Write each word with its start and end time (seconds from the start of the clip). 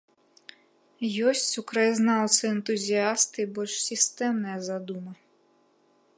Ёсць 1.31 1.53
у 1.63 1.65
краязнаўца-энтузіяста 1.71 3.35
і 3.45 3.49
больш 3.59 3.73
сістэмная 3.89 4.59
задума. 4.71 5.13